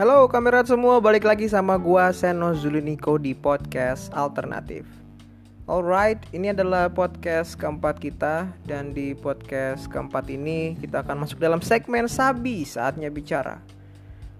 [0.00, 4.88] Halo kamerat semua, balik lagi sama gua Seno Zuliniko di podcast alternatif.
[5.68, 11.60] Alright, ini adalah podcast keempat kita dan di podcast keempat ini kita akan masuk dalam
[11.60, 13.60] segmen Sabi saatnya bicara.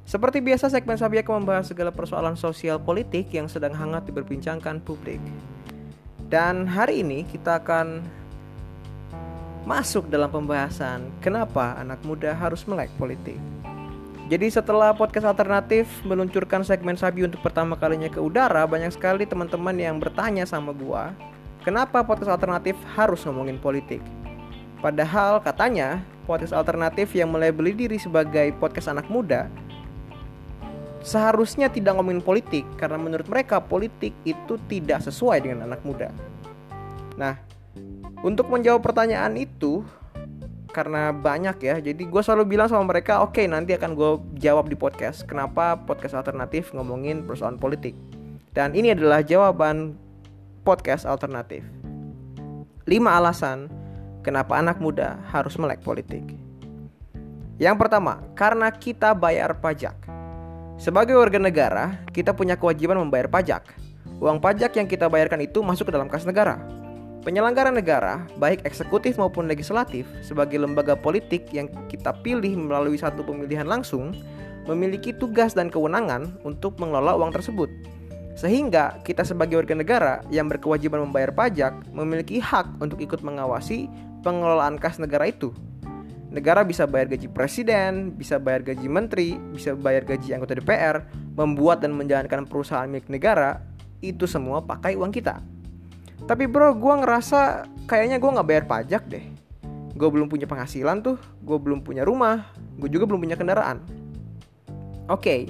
[0.09, 5.21] Seperti biasa segmen Sabi akan membahas segala persoalan sosial politik yang sedang hangat diperbincangkan publik.
[6.33, 8.01] Dan hari ini kita akan
[9.69, 13.60] masuk dalam pembahasan kenapa anak muda harus melek politik.
[14.31, 19.75] Jadi setelah podcast alternatif meluncurkan segmen Sabi untuk pertama kalinya ke udara, banyak sekali teman-teman
[19.75, 21.11] yang bertanya sama gua,
[21.67, 23.99] kenapa podcast alternatif harus ngomongin politik?
[24.79, 29.51] Padahal katanya podcast alternatif yang melabeli diri sebagai podcast anak muda
[31.01, 36.13] seharusnya tidak ngomongin politik karena menurut mereka politik itu tidak sesuai dengan anak muda.
[37.17, 37.41] Nah,
[38.21, 39.81] untuk menjawab pertanyaan itu,
[40.71, 41.77] karena banyak ya.
[41.83, 45.27] Jadi gue selalu bilang sama mereka oke okay, nanti akan gue jawab di podcast.
[45.27, 47.93] Kenapa podcast alternatif ngomongin persoalan politik?
[48.55, 49.95] Dan ini adalah jawaban
[50.63, 51.63] podcast alternatif.
[52.87, 53.71] 5 alasan
[54.27, 56.25] kenapa anak muda harus melek politik.
[57.61, 59.95] Yang pertama karena kita bayar pajak.
[60.81, 63.69] Sebagai warga negara kita punya kewajiban membayar pajak.
[64.17, 66.81] Uang pajak yang kita bayarkan itu masuk ke dalam kas negara
[67.21, 73.69] Penyelenggara negara, baik eksekutif maupun legislatif, sebagai lembaga politik yang kita pilih melalui satu pemilihan
[73.69, 74.17] langsung,
[74.65, 77.69] memiliki tugas dan kewenangan untuk mengelola uang tersebut.
[78.41, 83.85] Sehingga kita sebagai warga negara yang berkewajiban membayar pajak memiliki hak untuk ikut mengawasi
[84.25, 85.53] pengelolaan kas negara itu.
[86.33, 91.05] Negara bisa bayar gaji presiden, bisa bayar gaji menteri, bisa bayar gaji anggota DPR,
[91.37, 93.61] membuat dan menjalankan perusahaan milik negara,
[94.01, 95.60] itu semua pakai uang kita.
[96.25, 99.25] Tapi bro, gue ngerasa kayaknya gue nggak bayar pajak deh.
[99.95, 102.49] Gue belum punya penghasilan tuh, gue belum punya rumah,
[102.81, 103.85] gue juga belum punya kendaraan.
[105.11, 105.41] Oke, okay,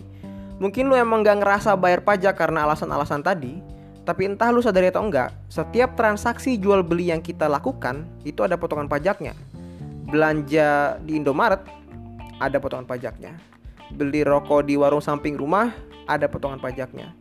[0.56, 3.60] mungkin lu emang gak ngerasa bayar pajak karena alasan-alasan tadi,
[4.08, 8.56] tapi entah lu sadari atau enggak, setiap transaksi jual beli yang kita lakukan itu ada
[8.56, 9.36] potongan pajaknya.
[10.10, 11.62] Belanja di Indomaret
[12.40, 13.36] ada potongan pajaknya.
[13.94, 15.70] Beli rokok di warung samping rumah
[16.08, 17.14] ada potongan pajaknya.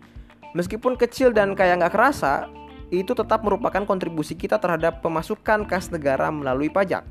[0.57, 2.49] Meskipun kecil dan kayak nggak kerasa,
[2.89, 7.05] itu tetap merupakan kontribusi kita terhadap pemasukan kas negara melalui pajak.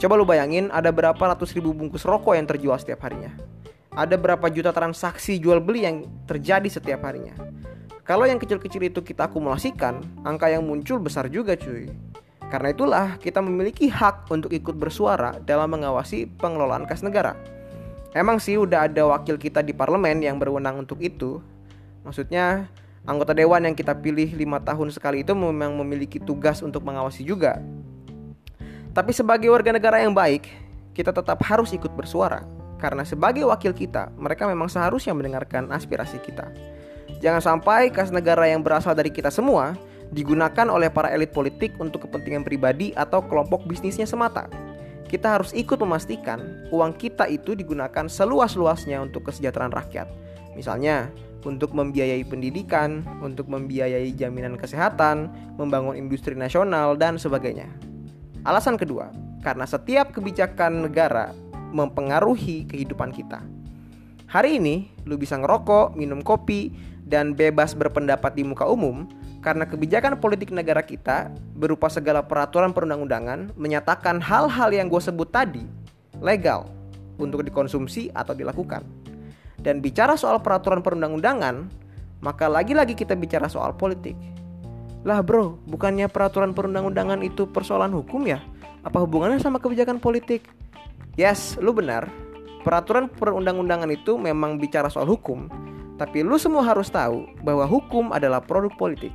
[0.00, 3.32] Coba lu bayangin ada berapa ratus ribu bungkus rokok yang terjual setiap harinya.
[3.92, 7.36] Ada berapa juta transaksi jual beli yang terjadi setiap harinya.
[8.02, 11.86] Kalau yang kecil-kecil itu kita akumulasikan, angka yang muncul besar juga cuy.
[12.50, 17.38] Karena itulah kita memiliki hak untuk ikut bersuara dalam mengawasi pengelolaan kas negara.
[18.12, 21.40] Emang sih udah ada wakil kita di parlemen yang berwenang untuk itu.
[22.04, 22.68] Maksudnya
[23.02, 27.58] Anggota dewan yang kita pilih lima tahun sekali itu memang memiliki tugas untuk mengawasi juga.
[28.94, 30.46] Tapi sebagai warga negara yang baik,
[30.94, 32.46] kita tetap harus ikut bersuara.
[32.78, 36.46] Karena sebagai wakil kita, mereka memang seharusnya mendengarkan aspirasi kita.
[37.18, 39.74] Jangan sampai kas negara yang berasal dari kita semua
[40.14, 44.46] digunakan oleh para elit politik untuk kepentingan pribadi atau kelompok bisnisnya semata.
[45.10, 50.06] Kita harus ikut memastikan uang kita itu digunakan seluas-luasnya untuk kesejahteraan rakyat.
[50.52, 51.08] Misalnya,
[51.42, 57.66] untuk membiayai pendidikan, untuk membiayai jaminan kesehatan, membangun industri nasional, dan sebagainya.
[58.46, 59.10] Alasan kedua,
[59.42, 61.34] karena setiap kebijakan negara
[61.72, 63.42] mempengaruhi kehidupan kita.
[64.30, 66.72] Hari ini, lu bisa ngerokok, minum kopi,
[67.04, 69.04] dan bebas berpendapat di muka umum
[69.42, 75.66] karena kebijakan politik negara kita berupa segala peraturan perundang-undangan menyatakan hal-hal yang gue sebut tadi
[76.22, 76.70] legal
[77.18, 78.86] untuk dikonsumsi atau dilakukan
[79.62, 81.70] dan bicara soal peraturan perundang-undangan,
[82.22, 84.18] maka lagi-lagi kita bicara soal politik.
[85.02, 88.38] Lah bro, bukannya peraturan perundang-undangan itu persoalan hukum ya?
[88.82, 90.46] Apa hubungannya sama kebijakan politik?
[91.18, 92.06] Yes, lu benar.
[92.62, 95.50] Peraturan perundang-undangan itu memang bicara soal hukum,
[95.98, 99.10] tapi lu semua harus tahu bahwa hukum adalah produk politik.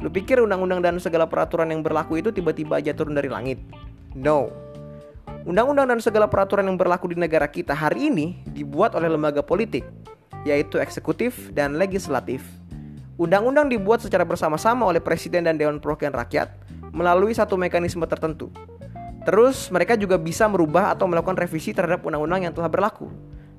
[0.00, 3.56] Lu pikir undang-undang dan segala peraturan yang berlaku itu tiba-tiba aja turun dari langit?
[4.12, 4.52] No,
[5.44, 9.84] Undang-undang dan segala peraturan yang berlaku di negara kita hari ini dibuat oleh lembaga politik,
[10.40, 12.40] yaitu eksekutif dan legislatif.
[13.20, 16.48] Undang-undang dibuat secara bersama-sama oleh Presiden dan Dewan Perwakilan Rakyat
[16.96, 18.48] melalui satu mekanisme tertentu.
[19.28, 23.12] Terus mereka juga bisa merubah atau melakukan revisi terhadap undang-undang yang telah berlaku.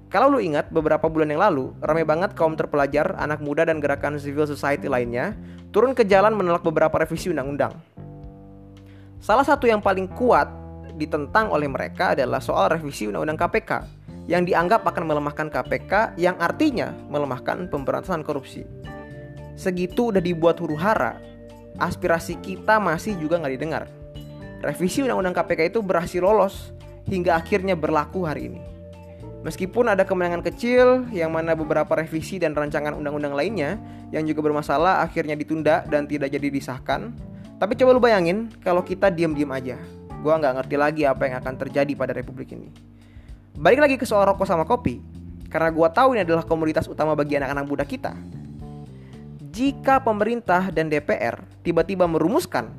[0.09, 4.17] Kalau lu ingat beberapa bulan yang lalu, ramai banget kaum terpelajar, anak muda dan gerakan
[4.17, 5.37] civil society lainnya
[5.69, 7.77] turun ke jalan menolak beberapa revisi undang-undang.
[9.21, 10.64] Salah satu yang paling kuat
[10.95, 13.71] ditentang oleh mereka adalah soal revisi Undang-Undang KPK
[14.25, 18.65] yang dianggap akan melemahkan KPK yang artinya melemahkan pemberantasan korupsi.
[19.55, 21.21] Segitu udah dibuat huru hara,
[21.77, 23.83] aspirasi kita masih juga nggak didengar.
[24.65, 26.73] Revisi Undang-Undang KPK itu berhasil lolos
[27.05, 28.61] hingga akhirnya berlaku hari ini.
[29.45, 33.77] Meskipun ada kemenangan kecil yang mana beberapa revisi dan rancangan undang-undang lainnya
[34.09, 37.13] yang juga bermasalah akhirnya ditunda dan tidak jadi disahkan.
[37.61, 39.77] Tapi coba lu bayangin kalau kita diam-diam aja.
[40.25, 42.73] Gua nggak ngerti lagi apa yang akan terjadi pada republik ini.
[43.53, 44.97] Balik lagi ke soal rokok sama kopi,
[45.53, 48.17] karena gua tahu ini adalah komoditas utama bagi anak-anak muda kita.
[49.53, 52.73] Jika pemerintah dan DPR tiba-tiba merumuskan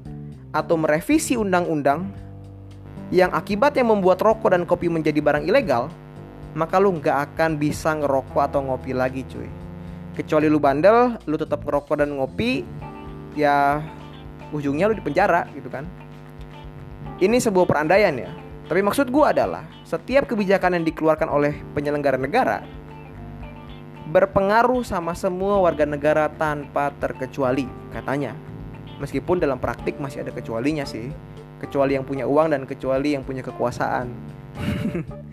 [0.50, 2.10] atau merevisi undang-undang
[3.14, 5.86] yang akibatnya membuat rokok dan kopi menjadi barang ilegal,
[6.58, 9.46] maka lu nggak akan bisa ngerokok atau ngopi lagi cuy
[10.16, 12.64] kecuali lu bandel lu tetap ngerokok dan ngopi
[13.36, 13.84] ya
[14.48, 15.84] ujungnya lu di penjara gitu kan
[17.20, 18.30] ini sebuah perandaian ya.
[18.66, 22.66] Tapi maksud gue adalah setiap kebijakan yang dikeluarkan oleh penyelenggara negara
[24.06, 28.34] berpengaruh sama semua warga negara tanpa terkecuali katanya.
[29.02, 31.10] Meskipun dalam praktik masih ada kecualinya sih.
[31.56, 34.08] Kecuali yang punya uang dan kecuali yang punya kekuasaan.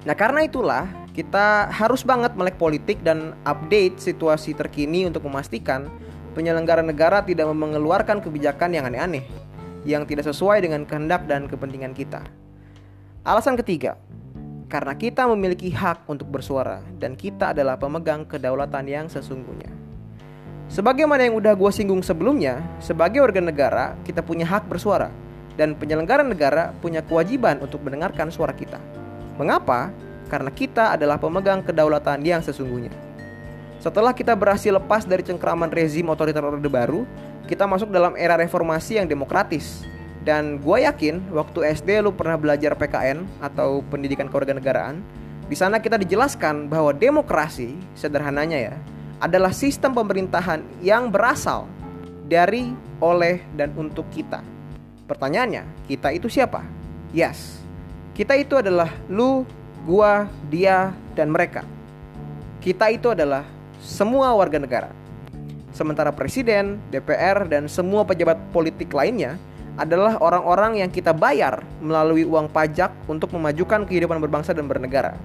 [0.00, 5.92] Nah karena itulah kita harus banget melek politik dan update situasi terkini untuk memastikan
[6.32, 9.28] penyelenggara negara tidak mengeluarkan kebijakan yang aneh-aneh
[9.84, 12.24] yang tidak sesuai dengan kehendak dan kepentingan kita.
[13.24, 14.00] Alasan ketiga,
[14.70, 19.68] karena kita memiliki hak untuk bersuara dan kita adalah pemegang kedaulatan yang sesungguhnya.
[20.70, 25.10] Sebagaimana yang udah gue singgung sebelumnya, sebagai warga negara kita punya hak bersuara
[25.58, 28.78] dan penyelenggara negara punya kewajiban untuk mendengarkan suara kita.
[29.34, 29.90] Mengapa?
[30.30, 32.94] Karena kita adalah pemegang kedaulatan yang sesungguhnya.
[33.82, 37.02] Setelah kita berhasil lepas dari cengkraman rezim otoriter Orde Baru,
[37.50, 39.82] kita masuk dalam era reformasi yang demokratis.
[40.22, 45.02] Dan gue yakin waktu SD lu pernah belajar PKN atau pendidikan kewarganegaraan,
[45.50, 48.74] di sana kita dijelaskan bahwa demokrasi, sederhananya ya,
[49.18, 51.66] adalah sistem pemerintahan yang berasal
[52.30, 52.70] dari,
[53.02, 54.46] oleh, dan untuk kita.
[55.10, 56.62] Pertanyaannya, kita itu siapa?
[57.10, 57.58] Yes,
[58.14, 59.42] kita itu adalah lu,
[59.82, 61.66] gua, dia, dan mereka.
[62.62, 63.42] Kita itu adalah
[63.82, 64.99] semua warga negara.
[65.80, 69.40] Sementara presiden, DPR, dan semua pejabat politik lainnya
[69.80, 75.16] adalah orang-orang yang kita bayar melalui uang pajak untuk memajukan kehidupan berbangsa dan bernegara.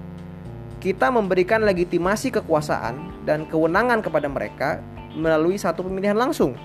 [0.80, 4.80] Kita memberikan legitimasi kekuasaan dan kewenangan kepada mereka
[5.12, 6.56] melalui satu pemilihan langsung.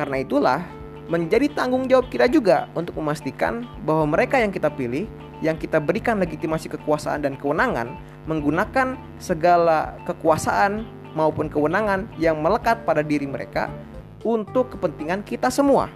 [0.00, 0.64] Karena itulah
[1.12, 5.04] menjadi tanggung jawab kita juga untuk memastikan bahwa mereka yang kita pilih
[5.44, 13.00] yang kita berikan legitimasi kekuasaan dan kewenangan menggunakan segala kekuasaan maupun kewenangan yang melekat pada
[13.00, 13.72] diri mereka
[14.20, 15.88] untuk kepentingan kita semua.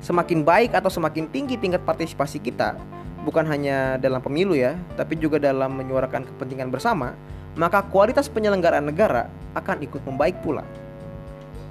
[0.00, 2.78] Semakin baik atau semakin tinggi tingkat partisipasi kita,
[3.26, 7.12] bukan hanya dalam pemilu ya, tapi juga dalam menyuarakan kepentingan bersama,
[7.58, 9.28] maka kualitas penyelenggaraan negara
[9.58, 10.64] akan ikut membaik pula.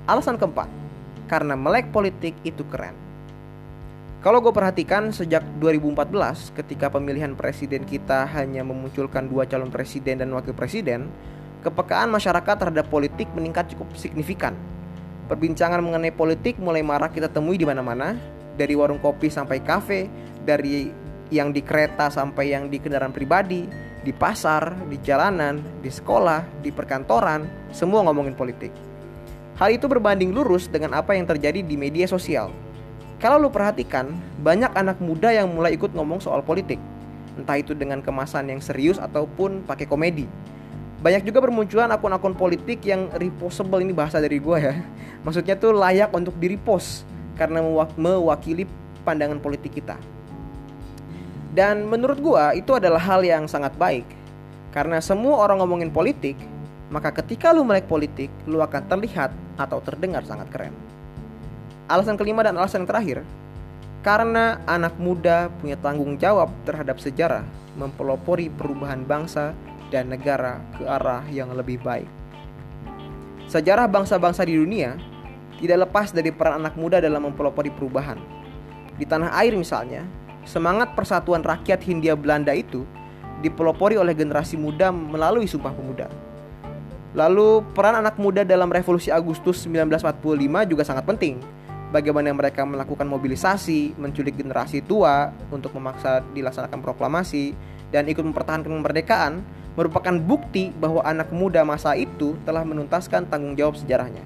[0.06, 0.68] Alasan keempat,
[1.26, 2.94] karena melek politik itu keren.
[4.20, 10.36] Kalau gue perhatikan sejak 2014 ketika pemilihan presiden kita hanya memunculkan dua calon presiden dan
[10.36, 11.08] wakil presiden,
[11.62, 14.56] kepekaan masyarakat terhadap politik meningkat cukup signifikan.
[15.30, 18.18] Perbincangan mengenai politik mulai marak kita temui di mana-mana,
[18.58, 20.10] dari warung kopi sampai kafe,
[20.42, 20.90] dari
[21.30, 23.70] yang di kereta sampai yang di kendaraan pribadi,
[24.02, 28.74] di pasar, di jalanan, di sekolah, di perkantoran, semua ngomongin politik.
[29.62, 32.50] Hal itu berbanding lurus dengan apa yang terjadi di media sosial
[33.20, 36.80] kalau lu perhatikan, banyak anak muda yang mulai ikut ngomong soal politik.
[37.36, 40.24] Entah itu dengan kemasan yang serius ataupun pakai komedi.
[41.00, 44.76] Banyak juga bermunculan akun-akun politik yang reposable ini bahasa dari gue ya.
[45.26, 47.08] Maksudnya tuh layak untuk di repost
[47.40, 47.64] karena
[47.96, 48.68] mewakili
[49.08, 49.96] pandangan politik kita.
[51.56, 54.06] Dan menurut gue itu adalah hal yang sangat baik.
[54.76, 56.38] Karena semua orang ngomongin politik,
[56.94, 60.76] maka ketika lu melek politik, lu akan terlihat atau terdengar sangat keren.
[61.90, 63.18] Alasan kelima dan alasan yang terakhir,
[64.06, 67.42] karena anak muda punya tanggung jawab terhadap sejarah
[67.82, 69.58] mempelopori perubahan bangsa
[69.90, 72.08] dan negara ke arah yang lebih baik.
[73.50, 74.98] Sejarah bangsa-bangsa di dunia
[75.58, 78.22] tidak lepas dari peran anak muda dalam mempelopori perubahan.
[78.96, 80.06] Di tanah air misalnya,
[80.46, 82.86] semangat persatuan rakyat Hindia Belanda itu
[83.42, 86.08] dipelopori oleh generasi muda melalui Sumpah Pemuda.
[87.18, 91.42] Lalu peran anak muda dalam Revolusi Agustus 1945 juga sangat penting
[91.90, 97.54] bagaimana mereka melakukan mobilisasi, menculik generasi tua untuk memaksa dilaksanakan proklamasi
[97.90, 99.42] dan ikut mempertahankan kemerdekaan
[99.74, 104.22] merupakan bukti bahwa anak muda masa itu telah menuntaskan tanggung jawab sejarahnya.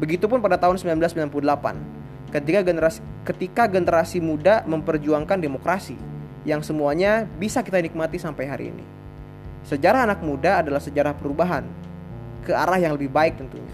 [0.00, 5.94] Begitupun pada tahun 1998, ketika generasi ketika generasi muda memperjuangkan demokrasi
[6.42, 8.84] yang semuanya bisa kita nikmati sampai hari ini.
[9.62, 11.62] Sejarah anak muda adalah sejarah perubahan
[12.42, 13.70] ke arah yang lebih baik tentunya.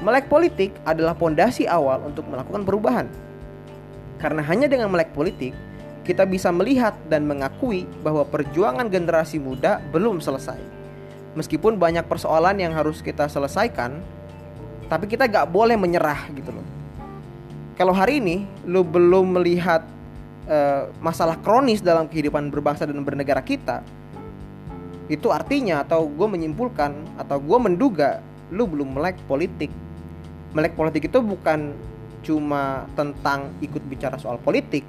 [0.00, 3.06] Melek politik adalah pondasi awal untuk melakukan perubahan.
[4.16, 5.52] Karena hanya dengan melek politik,
[6.08, 10.56] kita bisa melihat dan mengakui bahwa perjuangan generasi muda belum selesai.
[11.36, 14.00] Meskipun banyak persoalan yang harus kita selesaikan,
[14.88, 16.64] tapi kita gak boleh menyerah gitu loh.
[17.76, 19.84] Kalau hari ini lu belum melihat
[20.48, 23.84] uh, masalah kronis dalam kehidupan berbangsa dan bernegara kita,
[25.12, 29.68] itu artinya atau gue menyimpulkan atau gue menduga lu belum melek politik.
[30.50, 31.70] Melek politik itu bukan
[32.26, 34.82] cuma tentang ikut bicara soal politik,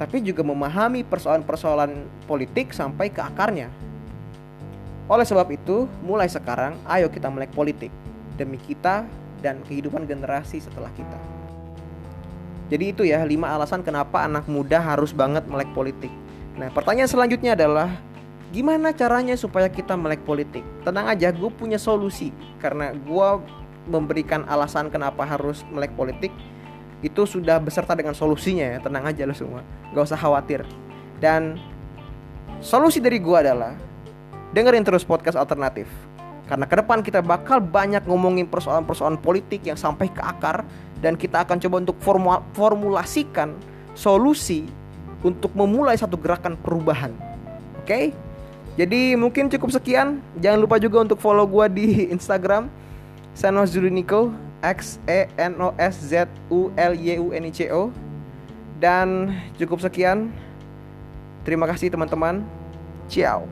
[0.00, 3.68] tapi juga memahami persoalan-persoalan politik sampai ke akarnya.
[5.04, 7.92] Oleh sebab itu, mulai sekarang ayo kita melek politik
[8.40, 9.04] demi kita
[9.44, 11.20] dan kehidupan generasi setelah kita.
[12.72, 16.10] Jadi itu ya lima alasan kenapa anak muda harus banget melek politik.
[16.56, 17.92] Nah pertanyaan selanjutnya adalah
[18.56, 20.64] gimana caranya supaya kita melek politik?
[20.80, 23.28] Tenang aja, gue punya solusi karena gue
[23.88, 26.32] memberikan alasan kenapa harus melek politik
[27.04, 29.60] itu sudah beserta dengan solusinya ya tenang aja lo semua
[29.92, 30.64] gak usah khawatir
[31.20, 31.60] dan
[32.64, 33.76] solusi dari gua adalah
[34.56, 35.84] dengerin terus podcast alternatif
[36.44, 40.64] karena ke depan kita bakal banyak ngomongin persoalan-persoalan politik yang sampai ke akar
[41.00, 41.96] dan kita akan coba untuk
[42.52, 43.56] formulasikan
[43.96, 44.68] solusi
[45.24, 47.16] untuk memulai satu gerakan perubahan.
[47.80, 47.88] Oke?
[47.88, 48.04] Okay?
[48.74, 50.20] Jadi mungkin cukup sekian.
[50.36, 52.68] Jangan lupa juga untuk follow gua di Instagram
[53.34, 54.30] Sanos Juliniko
[54.62, 57.90] X E N O S Z U L Y U N I C O.
[58.78, 60.30] Dan cukup sekian.
[61.42, 62.46] Terima kasih teman-teman.
[63.10, 63.44] Ciao.